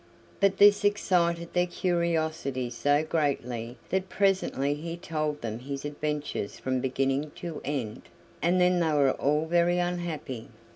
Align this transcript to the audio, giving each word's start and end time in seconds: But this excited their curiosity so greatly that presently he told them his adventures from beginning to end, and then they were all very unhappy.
But 0.39 0.57
this 0.57 0.83
excited 0.83 1.53
their 1.53 1.67
curiosity 1.67 2.71
so 2.71 3.03
greatly 3.03 3.77
that 3.89 4.09
presently 4.09 4.73
he 4.73 4.97
told 4.97 5.41
them 5.43 5.59
his 5.59 5.85
adventures 5.85 6.57
from 6.57 6.81
beginning 6.81 7.29
to 7.35 7.61
end, 7.63 8.01
and 8.41 8.59
then 8.59 8.79
they 8.79 8.93
were 8.93 9.11
all 9.11 9.45
very 9.45 9.77
unhappy. 9.77 10.47